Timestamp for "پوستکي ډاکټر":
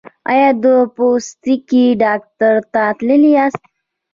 0.95-2.55